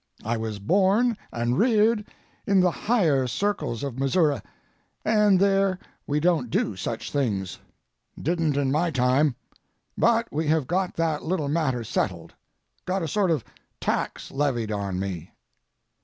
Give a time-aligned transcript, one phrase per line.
[0.25, 2.05] I was born and reared
[2.47, 4.41] in the higher circles of Missouri,
[5.05, 5.77] and there
[6.07, 9.35] we don't do such things—didn't in my time,
[9.95, 13.43] but we have got that little matter settled—got a sort of
[13.79, 15.29] tax levied on me.